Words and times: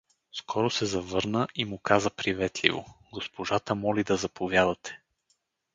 Скоро 0.31 0.69
се 0.69 0.85
завърна 0.85 1.47
и 1.55 1.65
му 1.65 1.77
каза 1.77 2.09
приветливо:— 2.09 2.95
Госпожата 3.13 3.75
моли 3.75 4.03
да 4.03 4.17
заповядате. 4.17 5.01